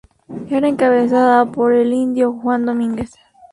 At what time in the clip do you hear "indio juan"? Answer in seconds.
1.93-2.65